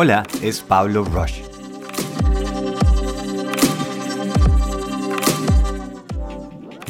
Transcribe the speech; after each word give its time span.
Hola, 0.00 0.22
es 0.42 0.60
Pablo 0.60 1.02
Rush. 1.02 1.40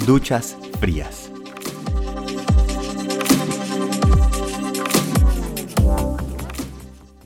Duchas 0.04 0.58
frías. 0.78 1.30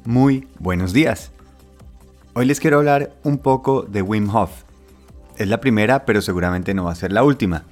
Muy 0.05 0.46
buenos 0.61 0.93
días. 0.93 1.32
Hoy 2.35 2.46
les 2.46 2.61
quiero 2.61 2.79
hablar 2.79 3.17
un 3.25 3.39
poco 3.39 3.83
de 3.83 4.03
Wim 4.03 4.33
Hof. 4.33 4.62
Es 5.37 5.49
la 5.49 5.61
primera, 5.61 6.05
pero 6.05 6.23
seguramente 6.23 6.75
no 6.75 6.85
va 6.85 6.93
a 6.93 6.95
ser 6.95 7.11
la 7.11 7.25
última. 7.25 7.64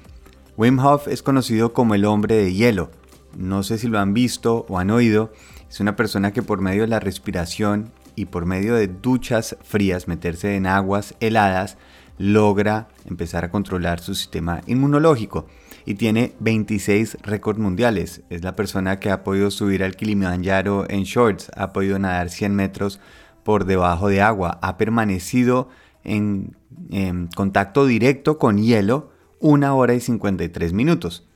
Wim 0.57 0.79
Hof 0.79 1.07
es 1.07 1.23
conocido 1.23 1.71
como 1.71 1.95
el 1.95 2.03
hombre 2.03 2.35
de 2.35 2.53
hielo. 2.53 2.91
No 3.37 3.63
sé 3.63 3.77
si 3.77 3.87
lo 3.87 3.99
han 3.99 4.13
visto 4.13 4.65
o 4.67 4.79
han 4.79 4.91
oído. 4.91 5.31
Es 5.69 5.79
una 5.79 5.95
persona 5.95 6.33
que 6.33 6.43
por 6.43 6.59
medio 6.59 6.81
de 6.81 6.89
la 6.89 6.99
respiración 6.99 7.93
y 8.15 8.25
por 8.25 8.45
medio 8.45 8.75
de 8.75 8.87
duchas 8.87 9.57
frías, 9.63 10.07
meterse 10.07 10.55
en 10.55 10.67
aguas 10.67 11.15
heladas, 11.19 11.77
logra 12.17 12.87
empezar 13.05 13.43
a 13.45 13.49
controlar 13.49 13.99
su 13.99 14.13
sistema 14.13 14.61
inmunológico 14.67 15.47
y 15.85 15.95
tiene 15.95 16.35
26 16.39 17.17
récords 17.23 17.59
mundiales. 17.59 18.21
Es 18.29 18.43
la 18.43 18.55
persona 18.55 18.99
que 18.99 19.09
ha 19.09 19.23
podido 19.23 19.49
subir 19.49 19.83
al 19.83 19.95
Kilimanjaro 19.95 20.85
en 20.89 21.03
shorts, 21.03 21.51
ha 21.55 21.73
podido 21.73 21.97
nadar 21.97 22.29
100 22.29 22.55
metros 22.55 22.99
por 23.43 23.65
debajo 23.65 24.07
de 24.07 24.21
agua, 24.21 24.59
ha 24.61 24.77
permanecido 24.77 25.69
en, 26.03 26.55
en 26.91 27.27
contacto 27.27 27.85
directo 27.85 28.37
con 28.37 28.59
hielo 28.59 29.11
una 29.39 29.73
hora 29.73 29.95
y 29.95 29.99
53 29.99 30.73
minutos. 30.73 31.27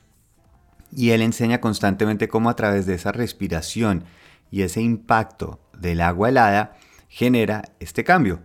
Y 0.92 1.10
él 1.10 1.22
enseña 1.22 1.60
constantemente 1.60 2.28
cómo 2.28 2.48
a 2.48 2.56
través 2.56 2.86
de 2.86 2.94
esa 2.94 3.10
respiración 3.10 4.04
y 4.50 4.62
ese 4.62 4.80
impacto 4.80 5.58
del 5.78 6.00
agua 6.00 6.28
helada 6.28 6.76
genera 7.08 7.62
este 7.80 8.04
cambio. 8.04 8.40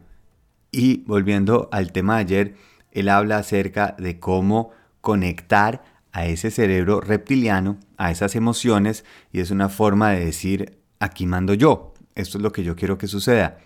Y 0.72 1.04
volviendo 1.06 1.70
al 1.72 1.92
tema 1.92 2.16
de 2.16 2.22
ayer, 2.22 2.56
él 2.92 3.10
habla 3.10 3.38
acerca 3.38 3.96
de 3.98 4.20
cómo 4.20 4.72
conectar 5.02 5.84
a 6.12 6.26
ese 6.26 6.52
cerebro 6.52 7.02
reptiliano, 7.02 7.80
a 7.98 8.12
esas 8.12 8.36
emociones, 8.36 9.06
y 9.32 9.40
es 9.40 9.52
una 9.52 9.70
forma 9.70 10.12
de 10.12 10.26
decir, 10.26 10.78
aquí 11.00 11.26
mando 11.26 11.54
yo, 11.54 11.94
esto 12.16 12.38
es 12.38 12.44
lo 12.44 12.52
que 12.52 12.64
yo 12.64 12.76
quiero 12.76 12.98
que 12.98 13.08
suceda. 13.08 13.60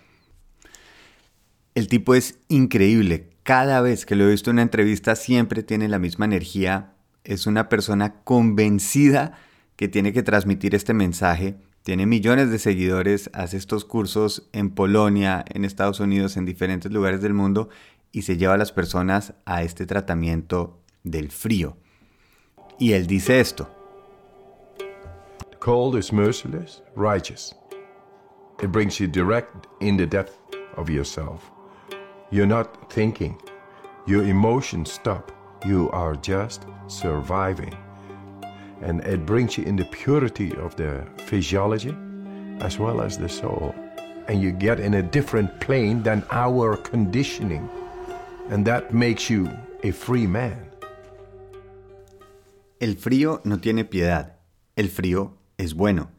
El 1.74 1.88
tipo 1.88 2.14
es 2.14 2.38
increíble, 2.48 3.30
cada 3.42 3.80
vez 3.80 4.06
que 4.06 4.16
lo 4.16 4.24
he 4.24 4.30
visto 4.30 4.50
en 4.50 4.56
una 4.56 4.62
entrevista 4.62 5.14
siempre 5.14 5.62
tiene 5.62 5.88
la 5.88 5.98
misma 5.98 6.24
energía, 6.24 6.94
es 7.22 7.46
una 7.46 7.68
persona 7.68 8.22
convencida 8.22 9.38
que 9.76 9.88
tiene 9.88 10.12
que 10.12 10.22
transmitir 10.22 10.74
este 10.74 10.94
mensaje, 10.94 11.56
tiene 11.86 12.04
millones 12.04 12.50
de 12.50 12.58
seguidores, 12.58 13.30
hace 13.32 13.56
estos 13.56 13.84
cursos 13.84 14.48
en 14.52 14.70
Polonia, 14.70 15.44
en 15.46 15.64
Estados 15.64 16.00
Unidos, 16.00 16.36
en 16.36 16.44
diferentes 16.44 16.90
lugares 16.90 17.22
del 17.22 17.32
mundo 17.32 17.68
y 18.10 18.22
se 18.22 18.36
lleva 18.36 18.54
a 18.54 18.56
las 18.56 18.72
personas 18.72 19.34
a 19.44 19.62
este 19.62 19.86
tratamiento 19.86 20.82
del 21.04 21.30
frío. 21.30 21.76
Y 22.80 22.94
él 22.94 23.06
dice 23.06 23.38
esto. 23.38 23.70
cold 25.60 25.94
is 25.94 26.12
merciless, 26.12 26.82
righteous. 26.96 27.54
It 28.60 28.72
brings 28.72 28.98
you 28.98 29.06
direct 29.06 29.68
in 29.78 29.96
the 29.96 30.08
depth 30.08 30.40
of 30.76 30.90
yourself. 30.90 31.52
You're 32.32 32.48
not 32.48 32.92
thinking. 32.92 33.40
Your 34.08 34.24
emotions 34.24 34.90
stop. 34.90 35.30
You 35.64 35.88
are 35.92 36.16
just 36.16 36.66
surviving. 36.88 37.85
And 38.82 39.04
it 39.04 39.24
brings 39.24 39.56
you 39.56 39.64
in 39.64 39.76
the 39.76 39.84
purity 39.86 40.52
of 40.56 40.76
the 40.76 41.06
physiology 41.26 41.94
as 42.60 42.78
well 42.78 43.00
as 43.00 43.18
the 43.18 43.28
soul. 43.28 43.74
And 44.28 44.42
you 44.42 44.52
get 44.52 44.80
in 44.80 44.94
a 44.94 45.02
different 45.02 45.60
plane 45.60 46.02
than 46.02 46.24
our 46.30 46.76
conditioning. 46.76 47.68
And 48.50 48.66
that 48.66 48.92
makes 48.92 49.30
you 49.30 49.48
a 49.82 49.92
free 49.92 50.26
man. 50.26 50.70
El 52.80 52.96
frío 52.96 53.40
no 53.44 53.58
tiene 53.58 53.84
piedad. 53.84 54.36
El 54.74 54.90
frío 54.90 55.38
es 55.56 55.74
bueno. 55.74 56.10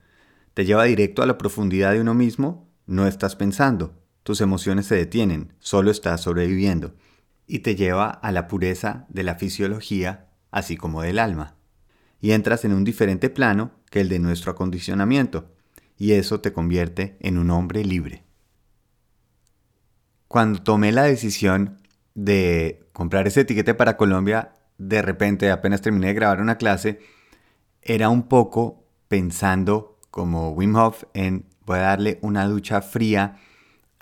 Te 0.53 0.66
lleva 0.66 0.85
directo 0.85 1.22
a 1.22 1.28
la 1.28 1.38
profundidad 1.38 1.91
de 1.91 2.01
uno 2.01 2.13
mismo. 2.13 2.67
No 2.88 3.06
estás 3.06 3.35
pensando. 3.35 3.94
Tus 4.23 4.41
emociones 4.41 4.88
se 4.88 4.96
detienen. 4.96 5.53
Solo 5.59 5.91
estás 5.91 6.22
sobreviviendo. 6.22 6.96
Y 7.46 7.59
te 7.59 7.75
lleva 7.75 8.09
a 8.09 8.31
la 8.31 8.47
pureza 8.47 9.06
de 9.09 9.23
la 9.23 9.35
fisiología, 9.35 10.29
así 10.50 10.75
como 10.75 11.03
del 11.03 11.19
alma. 11.19 11.56
Y 12.19 12.31
entras 12.31 12.66
en 12.66 12.73
un 12.73 12.83
diferente 12.83 13.29
plano 13.29 13.72
que 13.89 14.01
el 14.01 14.09
de 14.09 14.19
nuestro 14.19 14.51
acondicionamiento. 14.51 15.51
Y 15.97 16.13
eso 16.13 16.41
te 16.41 16.53
convierte 16.53 17.17
en 17.19 17.38
un 17.38 17.50
hombre 17.51 17.83
libre. 17.83 18.23
Cuando 20.28 20.61
tomé 20.61 20.91
la 20.91 21.03
decisión 21.03 21.81
de 22.13 22.88
comprar 22.94 23.28
ese 23.28 23.41
etiquete 23.41 23.73
para 23.73 23.97
Colombia, 23.97 24.53
de 24.78 25.01
repente, 25.01 25.50
apenas 25.51 25.81
terminé 25.81 26.07
de 26.07 26.13
grabar 26.13 26.41
una 26.41 26.57
clase, 26.57 27.00
era 27.81 28.09
un 28.09 28.28
poco 28.28 28.85
pensando 29.07 29.99
como 30.11 30.51
Wim 30.51 30.75
Hof 30.75 31.03
en 31.13 31.45
voy 31.66 31.79
a 31.79 31.81
darle 31.81 32.17
una 32.22 32.47
ducha 32.47 32.81
fría 32.81 33.39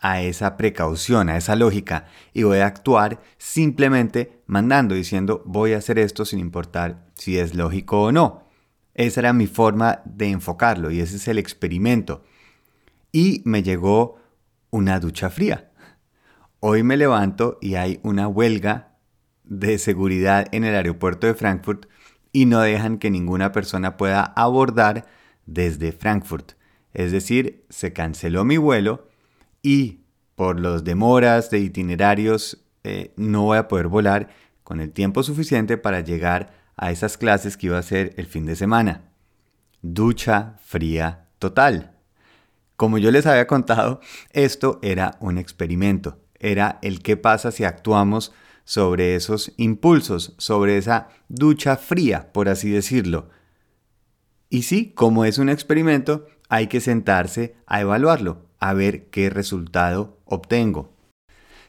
a 0.05 0.21
esa 0.21 0.55
precaución, 0.55 1.29
a 1.29 1.37
esa 1.37 1.55
lógica, 1.55 2.05
y 2.31 2.43
voy 2.43 2.59
a 2.59 2.67
actuar 2.67 3.23
simplemente 3.39 4.43
mandando, 4.45 4.93
diciendo 4.93 5.41
voy 5.47 5.73
a 5.73 5.79
hacer 5.79 5.97
esto 5.97 6.25
sin 6.25 6.37
importar 6.37 7.07
si 7.15 7.39
es 7.39 7.55
lógico 7.55 8.03
o 8.03 8.11
no. 8.11 8.43
Esa 8.93 9.21
era 9.21 9.33
mi 9.33 9.47
forma 9.47 10.03
de 10.05 10.29
enfocarlo 10.29 10.91
y 10.91 10.99
ese 10.99 11.15
es 11.15 11.27
el 11.27 11.39
experimento. 11.39 12.23
Y 13.11 13.41
me 13.45 13.63
llegó 13.63 14.19
una 14.69 14.99
ducha 14.99 15.31
fría. 15.31 15.71
Hoy 16.59 16.83
me 16.83 16.97
levanto 16.97 17.57
y 17.59 17.73
hay 17.73 17.99
una 18.03 18.27
huelga 18.27 18.99
de 19.43 19.79
seguridad 19.79 20.47
en 20.51 20.65
el 20.65 20.75
aeropuerto 20.75 21.25
de 21.25 21.33
Frankfurt 21.33 21.87
y 22.31 22.45
no 22.45 22.59
dejan 22.59 22.99
que 22.99 23.09
ninguna 23.09 23.51
persona 23.51 23.97
pueda 23.97 24.21
abordar 24.21 25.07
desde 25.47 25.93
Frankfurt. 25.93 26.51
Es 26.93 27.11
decir, 27.11 27.65
se 27.71 27.91
canceló 27.91 28.45
mi 28.45 28.57
vuelo 28.57 29.14
y 29.65 30.01
por 30.35 30.59
los 30.59 30.83
demoras 30.83 31.49
de 31.49 31.57
itinerarios 31.57 32.63
eh, 32.83 33.13
no 33.15 33.41
voy 33.41 33.57
a 33.57 33.67
poder 33.67 33.87
volar 33.87 34.29
con 34.63 34.79
el 34.79 34.91
tiempo 34.91 35.23
suficiente 35.23 35.75
para 35.75 36.01
llegar 36.01 36.53
a 36.77 36.91
esas 36.91 37.17
clases 37.17 37.57
que 37.57 37.65
iba 37.65 37.79
a 37.79 37.81
ser 37.81 38.13
el 38.17 38.27
fin 38.27 38.45
de 38.45 38.55
semana. 38.55 39.09
Ducha 39.81 40.59
fría 40.61 41.29
total. 41.39 41.95
Como 42.75 42.99
yo 42.99 43.09
les 43.09 43.25
había 43.25 43.47
contado, 43.47 44.01
esto 44.33 44.77
era 44.83 45.17
un 45.19 45.39
experimento. 45.39 46.19
Era 46.37 46.77
el 46.83 47.01
qué 47.01 47.17
pasa 47.17 47.51
si 47.51 47.63
actuamos 47.63 48.33
sobre 48.65 49.15
esos 49.15 49.51
impulsos, 49.57 50.35
sobre 50.37 50.77
esa 50.77 51.07
ducha 51.27 51.75
fría, 51.75 52.31
por 52.33 52.49
así 52.49 52.69
decirlo. 52.69 53.29
Y 54.47 54.61
sí, 54.61 54.91
como 54.93 55.25
es 55.25 55.39
un 55.39 55.49
experimento, 55.49 56.27
hay 56.49 56.67
que 56.67 56.81
sentarse 56.81 57.55
a 57.65 57.81
evaluarlo, 57.81 58.45
a 58.69 58.73
ver 58.73 59.09
qué 59.09 59.29
resultado 59.29 60.19
obtengo. 60.25 60.93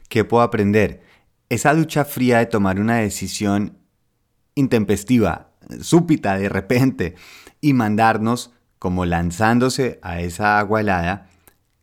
¿Qué 0.08 0.24
puedo 0.24 0.42
aprender? 0.42 1.02
Esa 1.48 1.74
ducha 1.74 2.04
fría 2.04 2.38
de 2.38 2.46
tomar 2.46 2.80
una 2.80 2.96
decisión 2.96 3.78
intempestiva, 4.54 5.50
súbita, 5.80 6.38
de 6.38 6.48
repente, 6.48 7.14
y 7.60 7.72
mandarnos 7.72 8.52
como 8.78 9.04
lanzándose 9.04 9.98
a 10.02 10.20
esa 10.20 10.58
agua 10.58 10.80
helada, 10.80 11.28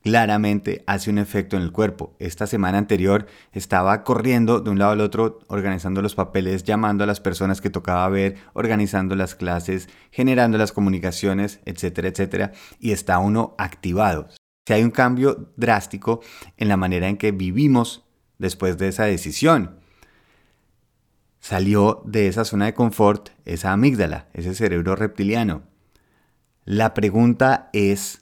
claramente 0.01 0.83
hace 0.85 1.09
un 1.09 1.17
efecto 1.17 1.55
en 1.55 1.63
el 1.63 1.71
cuerpo. 1.71 2.15
Esta 2.19 2.45
semana 2.45 2.77
anterior 2.77 3.25
estaba 3.51 4.03
corriendo 4.03 4.59
de 4.59 4.69
un 4.69 4.79
lado 4.79 4.91
al 4.91 5.01
otro, 5.01 5.39
organizando 5.47 6.01
los 6.01 6.15
papeles, 6.15 6.63
llamando 6.63 7.03
a 7.03 7.07
las 7.07 7.21
personas 7.21 7.61
que 7.61 7.69
tocaba 7.69 8.07
ver, 8.09 8.35
organizando 8.53 9.15
las 9.15 9.35
clases, 9.35 9.89
generando 10.11 10.57
las 10.57 10.71
comunicaciones, 10.71 11.61
etcétera, 11.65 12.09
etcétera, 12.09 12.51
y 12.79 12.91
está 12.91 13.19
uno 13.19 13.55
activado. 13.57 14.27
Si 14.65 14.73
hay 14.73 14.83
un 14.83 14.91
cambio 14.91 15.51
drástico 15.57 16.21
en 16.57 16.69
la 16.69 16.77
manera 16.77 17.09
en 17.09 17.17
que 17.17 17.31
vivimos 17.31 18.05
después 18.37 18.77
de 18.77 18.89
esa 18.89 19.05
decisión. 19.05 19.79
Salió 21.39 22.01
de 22.05 22.27
esa 22.27 22.45
zona 22.45 22.65
de 22.65 22.73
confort 22.73 23.29
esa 23.45 23.73
amígdala, 23.73 24.29
ese 24.33 24.55
cerebro 24.55 24.95
reptiliano. 24.95 25.63
La 26.65 26.93
pregunta 26.93 27.69
es, 27.73 28.21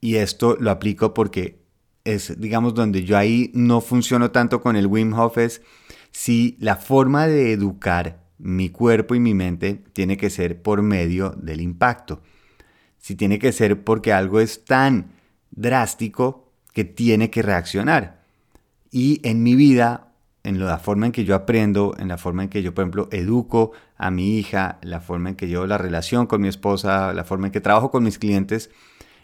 y 0.00 0.16
esto 0.16 0.56
lo 0.60 0.70
aplico 0.70 1.12
porque 1.12 1.60
es, 2.04 2.40
digamos, 2.40 2.74
donde 2.74 3.04
yo 3.04 3.16
ahí 3.16 3.50
no 3.54 3.80
funciono 3.80 4.30
tanto 4.30 4.60
con 4.60 4.76
el 4.76 4.86
Wim 4.86 5.12
Hof 5.14 5.38
es 5.38 5.62
si 6.12 6.56
la 6.60 6.76
forma 6.76 7.26
de 7.26 7.52
educar 7.52 8.24
mi 8.38 8.70
cuerpo 8.70 9.14
y 9.14 9.20
mi 9.20 9.34
mente 9.34 9.82
tiene 9.92 10.16
que 10.16 10.30
ser 10.30 10.62
por 10.62 10.82
medio 10.82 11.30
del 11.30 11.60
impacto. 11.60 12.22
Si 12.98 13.16
tiene 13.16 13.38
que 13.38 13.52
ser 13.52 13.82
porque 13.82 14.12
algo 14.12 14.40
es 14.40 14.64
tan 14.64 15.19
drástico 15.50 16.52
que 16.72 16.84
tiene 16.84 17.30
que 17.30 17.42
reaccionar. 17.42 18.20
Y 18.90 19.20
en 19.28 19.42
mi 19.42 19.54
vida, 19.54 20.08
en 20.42 20.58
la 20.64 20.78
forma 20.78 21.06
en 21.06 21.12
que 21.12 21.24
yo 21.24 21.34
aprendo, 21.34 21.94
en 21.98 22.08
la 22.08 22.18
forma 22.18 22.42
en 22.42 22.48
que 22.48 22.62
yo, 22.62 22.74
por 22.74 22.82
ejemplo, 22.82 23.08
educo 23.12 23.72
a 23.96 24.10
mi 24.10 24.38
hija, 24.38 24.78
la 24.82 25.00
forma 25.00 25.30
en 25.30 25.36
que 25.36 25.48
llevo 25.48 25.66
la 25.66 25.78
relación 25.78 26.26
con 26.26 26.40
mi 26.40 26.48
esposa, 26.48 27.12
la 27.12 27.24
forma 27.24 27.46
en 27.46 27.52
que 27.52 27.60
trabajo 27.60 27.90
con 27.90 28.04
mis 28.04 28.18
clientes, 28.18 28.70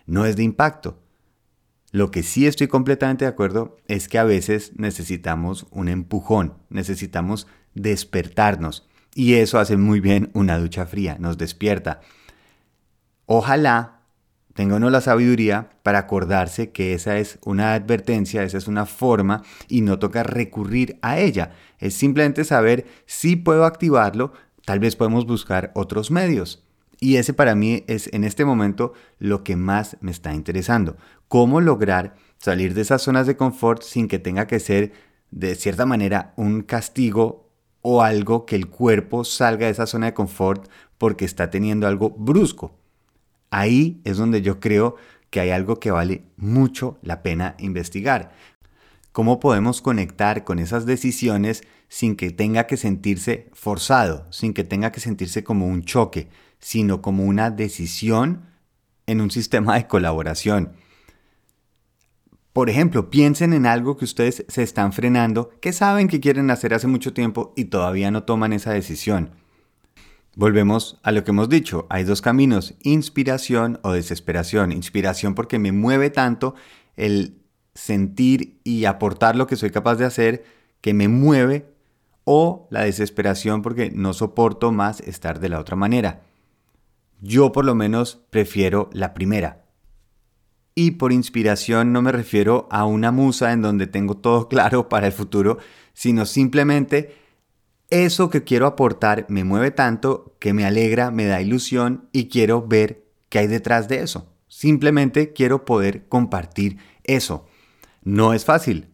no 0.06 0.24
es 0.24 0.36
de 0.36 0.42
impacto. 0.42 1.00
Lo 1.92 2.10
que 2.10 2.22
sí 2.22 2.46
estoy 2.46 2.68
completamente 2.68 3.24
de 3.24 3.30
acuerdo 3.30 3.78
es 3.88 4.08
que 4.08 4.18
a 4.18 4.24
veces 4.24 4.72
necesitamos 4.76 5.66
un 5.70 5.88
empujón, 5.88 6.54
necesitamos 6.68 7.46
despertarnos. 7.74 8.86
Y 9.14 9.34
eso 9.34 9.58
hace 9.58 9.76
muy 9.76 10.00
bien 10.00 10.30
una 10.34 10.58
ducha 10.58 10.84
fría, 10.84 11.16
nos 11.18 11.38
despierta. 11.38 12.00
Ojalá 13.24 13.95
tenga 14.56 14.76
uno 14.76 14.88
la 14.88 15.02
sabiduría 15.02 15.68
para 15.82 16.00
acordarse 16.00 16.70
que 16.70 16.94
esa 16.94 17.18
es 17.18 17.38
una 17.44 17.74
advertencia, 17.74 18.42
esa 18.42 18.56
es 18.56 18.66
una 18.66 18.86
forma 18.86 19.42
y 19.68 19.82
no 19.82 19.98
toca 19.98 20.22
recurrir 20.22 20.98
a 21.02 21.18
ella. 21.20 21.52
Es 21.78 21.94
simplemente 21.94 22.42
saber 22.42 22.86
si 23.04 23.36
puedo 23.36 23.66
activarlo, 23.66 24.32
tal 24.64 24.80
vez 24.80 24.96
podemos 24.96 25.26
buscar 25.26 25.72
otros 25.74 26.10
medios. 26.10 26.64
Y 26.98 27.16
ese 27.16 27.34
para 27.34 27.54
mí 27.54 27.84
es 27.86 28.08
en 28.14 28.24
este 28.24 28.46
momento 28.46 28.94
lo 29.18 29.44
que 29.44 29.56
más 29.56 29.98
me 30.00 30.10
está 30.10 30.32
interesando. 30.32 30.96
Cómo 31.28 31.60
lograr 31.60 32.14
salir 32.38 32.72
de 32.72 32.80
esas 32.80 33.02
zonas 33.02 33.26
de 33.26 33.36
confort 33.36 33.82
sin 33.82 34.08
que 34.08 34.18
tenga 34.18 34.46
que 34.46 34.58
ser 34.58 34.92
de 35.30 35.54
cierta 35.54 35.84
manera 35.84 36.32
un 36.36 36.62
castigo 36.62 37.50
o 37.82 38.02
algo 38.02 38.46
que 38.46 38.56
el 38.56 38.68
cuerpo 38.68 39.22
salga 39.22 39.66
de 39.66 39.72
esa 39.72 39.86
zona 39.86 40.06
de 40.06 40.14
confort 40.14 40.66
porque 40.96 41.26
está 41.26 41.50
teniendo 41.50 41.86
algo 41.86 42.08
brusco. 42.08 42.85
Ahí 43.50 44.00
es 44.04 44.16
donde 44.16 44.42
yo 44.42 44.60
creo 44.60 44.96
que 45.30 45.40
hay 45.40 45.50
algo 45.50 45.80
que 45.80 45.90
vale 45.90 46.24
mucho 46.36 46.98
la 47.02 47.22
pena 47.22 47.54
investigar. 47.58 48.32
¿Cómo 49.12 49.40
podemos 49.40 49.80
conectar 49.80 50.44
con 50.44 50.58
esas 50.58 50.86
decisiones 50.86 51.62
sin 51.88 52.16
que 52.16 52.30
tenga 52.30 52.66
que 52.66 52.76
sentirse 52.76 53.48
forzado, 53.52 54.26
sin 54.30 54.52
que 54.52 54.64
tenga 54.64 54.92
que 54.92 55.00
sentirse 55.00 55.44
como 55.44 55.66
un 55.66 55.84
choque, 55.84 56.28
sino 56.58 57.00
como 57.02 57.24
una 57.24 57.50
decisión 57.50 58.42
en 59.06 59.20
un 59.20 59.30
sistema 59.30 59.76
de 59.76 59.86
colaboración. 59.86 60.72
Por 62.52 62.70
ejemplo, 62.70 63.10
piensen 63.10 63.52
en 63.52 63.66
algo 63.66 63.98
que 63.98 64.06
ustedes 64.06 64.44
se 64.48 64.62
están 64.62 64.92
frenando, 64.92 65.50
que 65.60 65.74
saben 65.74 66.08
que 66.08 66.20
quieren 66.20 66.50
hacer 66.50 66.72
hace 66.72 66.86
mucho 66.86 67.12
tiempo 67.12 67.52
y 67.54 67.66
todavía 67.66 68.10
no 68.10 68.22
toman 68.22 68.54
esa 68.54 68.72
decisión. 68.72 69.32
Volvemos 70.36 71.00
a 71.02 71.12
lo 71.12 71.24
que 71.24 71.30
hemos 71.30 71.48
dicho, 71.48 71.86
hay 71.88 72.04
dos 72.04 72.20
caminos, 72.20 72.74
inspiración 72.82 73.80
o 73.82 73.92
desesperación. 73.92 74.70
Inspiración 74.70 75.34
porque 75.34 75.58
me 75.58 75.72
mueve 75.72 76.10
tanto 76.10 76.54
el 76.94 77.40
sentir 77.74 78.60
y 78.62 78.84
aportar 78.84 79.34
lo 79.34 79.46
que 79.46 79.56
soy 79.56 79.70
capaz 79.70 79.96
de 79.96 80.04
hacer 80.04 80.44
que 80.82 80.92
me 80.92 81.08
mueve 81.08 81.72
o 82.24 82.68
la 82.70 82.82
desesperación 82.82 83.62
porque 83.62 83.90
no 83.90 84.12
soporto 84.12 84.72
más 84.72 85.00
estar 85.00 85.40
de 85.40 85.48
la 85.48 85.58
otra 85.58 85.74
manera. 85.74 86.20
Yo 87.22 87.50
por 87.50 87.64
lo 87.64 87.74
menos 87.74 88.20
prefiero 88.28 88.90
la 88.92 89.14
primera. 89.14 89.64
Y 90.74 90.92
por 90.92 91.14
inspiración 91.14 91.94
no 91.94 92.02
me 92.02 92.12
refiero 92.12 92.68
a 92.70 92.84
una 92.84 93.10
musa 93.10 93.52
en 93.54 93.62
donde 93.62 93.86
tengo 93.86 94.18
todo 94.18 94.48
claro 94.50 94.90
para 94.90 95.06
el 95.06 95.14
futuro, 95.14 95.56
sino 95.94 96.26
simplemente 96.26 97.25
eso 97.90 98.30
que 98.30 98.44
quiero 98.44 98.66
aportar 98.66 99.26
me 99.28 99.44
mueve 99.44 99.70
tanto 99.70 100.36
que 100.38 100.52
me 100.52 100.64
alegra, 100.64 101.10
me 101.10 101.26
da 101.26 101.40
ilusión 101.40 102.08
y 102.12 102.28
quiero 102.28 102.66
ver 102.66 103.04
qué 103.28 103.40
hay 103.40 103.46
detrás 103.46 103.88
de 103.88 104.00
eso. 104.00 104.32
Simplemente 104.48 105.32
quiero 105.32 105.64
poder 105.64 106.06
compartir 106.08 106.78
eso. 107.04 107.46
No 108.02 108.32
es 108.32 108.44
fácil. 108.44 108.88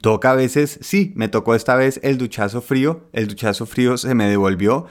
Toca 0.00 0.30
a 0.30 0.34
veces, 0.34 0.78
sí, 0.80 1.12
me 1.14 1.28
tocó 1.28 1.54
esta 1.54 1.74
vez 1.74 2.00
el 2.02 2.16
duchazo 2.16 2.62
frío, 2.62 3.08
el 3.12 3.28
duchazo 3.28 3.66
frío 3.66 3.98
se 3.98 4.14
me 4.14 4.26
devolvió, 4.26 4.86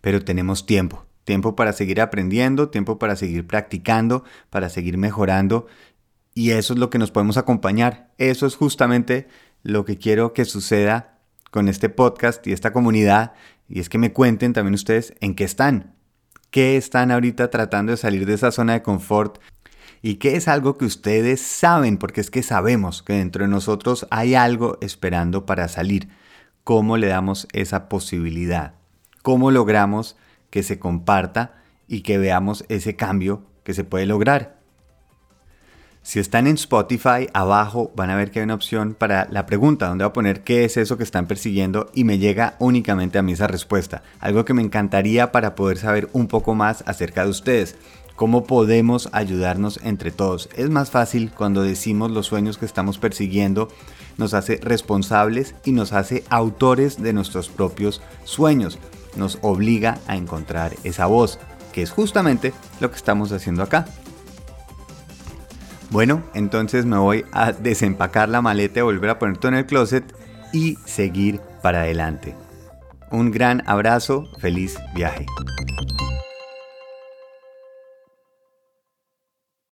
pero 0.00 0.24
tenemos 0.24 0.66
tiempo 0.66 1.06
tiempo 1.30 1.54
para 1.54 1.72
seguir 1.72 2.00
aprendiendo, 2.00 2.70
tiempo 2.70 2.98
para 2.98 3.14
seguir 3.14 3.46
practicando, 3.46 4.24
para 4.50 4.68
seguir 4.68 4.98
mejorando. 4.98 5.68
Y 6.34 6.50
eso 6.50 6.72
es 6.72 6.80
lo 6.80 6.90
que 6.90 6.98
nos 6.98 7.12
podemos 7.12 7.36
acompañar. 7.36 8.10
Eso 8.18 8.46
es 8.46 8.56
justamente 8.56 9.28
lo 9.62 9.84
que 9.84 9.96
quiero 9.96 10.32
que 10.32 10.44
suceda 10.44 11.19
con 11.50 11.68
este 11.68 11.88
podcast 11.88 12.46
y 12.46 12.52
esta 12.52 12.72
comunidad. 12.72 13.32
Y 13.68 13.80
es 13.80 13.88
que 13.88 13.98
me 13.98 14.12
cuenten 14.12 14.52
también 14.52 14.74
ustedes 14.74 15.14
en 15.20 15.34
qué 15.34 15.44
están. 15.44 15.94
¿Qué 16.50 16.76
están 16.76 17.10
ahorita 17.10 17.50
tratando 17.50 17.92
de 17.92 17.96
salir 17.96 18.26
de 18.26 18.34
esa 18.34 18.50
zona 18.50 18.72
de 18.74 18.82
confort? 18.82 19.38
¿Y 20.02 20.14
qué 20.14 20.36
es 20.36 20.48
algo 20.48 20.78
que 20.78 20.84
ustedes 20.84 21.40
saben? 21.40 21.96
Porque 21.98 22.20
es 22.20 22.30
que 22.30 22.42
sabemos 22.42 23.02
que 23.02 23.12
dentro 23.12 23.44
de 23.44 23.50
nosotros 23.50 24.06
hay 24.10 24.34
algo 24.34 24.78
esperando 24.80 25.46
para 25.46 25.68
salir. 25.68 26.08
¿Cómo 26.64 26.96
le 26.96 27.06
damos 27.06 27.46
esa 27.52 27.88
posibilidad? 27.88 28.74
¿Cómo 29.22 29.50
logramos 29.50 30.16
que 30.50 30.62
se 30.62 30.78
comparta 30.78 31.62
y 31.90 32.02
que 32.02 32.18
veamos 32.18 32.64
ese 32.68 32.94
cambio 32.94 33.46
que 33.64 33.74
se 33.74 33.82
puede 33.82 34.06
lograr. 34.06 34.59
Si 36.02 36.18
están 36.18 36.46
en 36.46 36.54
Spotify, 36.54 37.28
abajo 37.34 37.92
van 37.94 38.10
a 38.10 38.16
ver 38.16 38.30
que 38.30 38.40
hay 38.40 38.44
una 38.44 38.54
opción 38.54 38.94
para 38.94 39.28
la 39.30 39.46
pregunta, 39.46 39.88
donde 39.88 40.04
va 40.04 40.08
a 40.08 40.12
poner 40.14 40.42
qué 40.42 40.64
es 40.64 40.76
eso 40.76 40.96
que 40.96 41.04
están 41.04 41.26
persiguiendo 41.26 41.90
y 41.94 42.04
me 42.04 42.18
llega 42.18 42.56
únicamente 42.58 43.18
a 43.18 43.22
mí 43.22 43.32
esa 43.32 43.46
respuesta. 43.46 44.02
Algo 44.18 44.44
que 44.44 44.54
me 44.54 44.62
encantaría 44.62 45.30
para 45.30 45.54
poder 45.54 45.78
saber 45.78 46.08
un 46.12 46.26
poco 46.26 46.54
más 46.54 46.82
acerca 46.86 47.24
de 47.24 47.30
ustedes. 47.30 47.76
¿Cómo 48.16 48.44
podemos 48.44 49.08
ayudarnos 49.12 49.78
entre 49.84 50.10
todos? 50.10 50.48
Es 50.56 50.70
más 50.70 50.90
fácil 50.90 51.30
cuando 51.30 51.62
decimos 51.62 52.10
los 52.10 52.26
sueños 52.26 52.58
que 52.58 52.66
estamos 52.66 52.98
persiguiendo, 52.98 53.68
nos 54.18 54.34
hace 54.34 54.58
responsables 54.62 55.54
y 55.64 55.72
nos 55.72 55.92
hace 55.92 56.24
autores 56.28 57.00
de 57.02 57.12
nuestros 57.12 57.48
propios 57.48 58.02
sueños 58.24 58.78
nos 59.16 59.38
obliga 59.42 59.98
a 60.06 60.16
encontrar 60.16 60.76
esa 60.84 61.06
voz, 61.06 61.38
que 61.72 61.82
es 61.82 61.90
justamente 61.90 62.52
lo 62.80 62.90
que 62.90 62.96
estamos 62.96 63.32
haciendo 63.32 63.62
acá. 63.62 63.86
Bueno, 65.90 66.22
entonces 66.34 66.86
me 66.86 66.98
voy 66.98 67.24
a 67.32 67.52
desempacar 67.52 68.28
la 68.28 68.40
maleta, 68.40 68.84
volver 68.84 69.10
a 69.10 69.18
poner 69.18 69.38
todo 69.38 69.52
en 69.52 69.58
el 69.58 69.66
closet 69.66 70.04
y 70.52 70.76
seguir 70.86 71.40
para 71.62 71.80
adelante. 71.80 72.36
Un 73.10 73.32
gran 73.32 73.62
abrazo, 73.66 74.24
feliz 74.38 74.78
viaje. 74.94 75.26